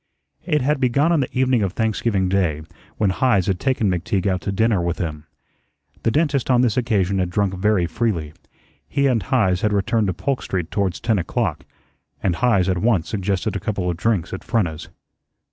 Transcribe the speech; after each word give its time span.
It 0.45 0.61
had 0.63 0.79
begun 0.79 1.11
on 1.11 1.19
the 1.19 1.31
evening 1.37 1.61
of 1.61 1.73
Thanksgiving 1.73 2.27
Day, 2.27 2.63
when 2.97 3.11
Heise 3.11 3.45
had 3.45 3.59
taken 3.59 3.87
McTeague 3.87 4.25
out 4.25 4.41
to 4.41 4.51
dinner 4.51 4.81
with 4.81 4.97
him. 4.97 5.27
The 6.01 6.09
dentist 6.09 6.49
on 6.49 6.61
this 6.61 6.75
occasion 6.75 7.19
had 7.19 7.29
drunk 7.29 7.53
very 7.53 7.85
freely. 7.85 8.33
He 8.87 9.05
and 9.05 9.21
Heise 9.21 9.61
had 9.61 9.73
returned 9.73 10.07
to 10.07 10.13
Polk 10.15 10.41
Street 10.41 10.71
towards 10.71 10.99
ten 10.99 11.19
o'clock, 11.19 11.65
and 12.23 12.37
Heise 12.37 12.67
at 12.67 12.79
once 12.79 13.09
suggested 13.09 13.55
a 13.55 13.59
couple 13.59 13.91
of 13.91 13.97
drinks 13.97 14.33
at 14.33 14.43
Frenna's. 14.43 14.89